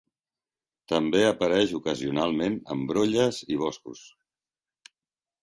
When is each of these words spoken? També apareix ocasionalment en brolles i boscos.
També 0.93 1.21
apareix 1.25 1.73
ocasionalment 1.81 2.57
en 2.77 2.81
brolles 2.93 3.41
i 3.57 3.61
boscos. 3.67 4.03